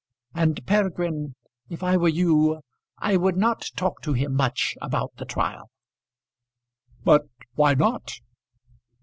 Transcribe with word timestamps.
And, 0.33 0.65
Peregrine, 0.65 1.35
if 1.69 1.83
I 1.83 1.95
were 1.95 2.09
you 2.09 2.61
I 2.97 3.17
would 3.17 3.37
not 3.37 3.65
talk 3.75 4.01
to 4.01 4.13
him 4.13 4.33
much 4.33 4.75
about 4.81 5.11
the 5.17 5.25
trial." 5.25 5.69
"But 7.03 7.27
why 7.53 7.75
not?" 7.75 8.11